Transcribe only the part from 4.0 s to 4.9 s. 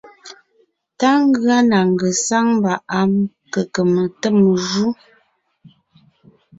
tem jú.